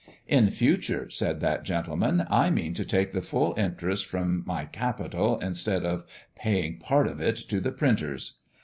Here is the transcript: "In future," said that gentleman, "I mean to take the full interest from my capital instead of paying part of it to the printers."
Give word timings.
"In 0.27 0.49
future," 0.49 1.11
said 1.11 1.41
that 1.41 1.61
gentleman, 1.63 2.25
"I 2.27 2.49
mean 2.49 2.73
to 2.73 2.83
take 2.83 3.11
the 3.11 3.21
full 3.21 3.53
interest 3.55 4.07
from 4.07 4.41
my 4.47 4.65
capital 4.65 5.37
instead 5.41 5.85
of 5.85 6.05
paying 6.35 6.79
part 6.79 7.05
of 7.05 7.21
it 7.21 7.35
to 7.49 7.59
the 7.59 7.71
printers." 7.71 8.39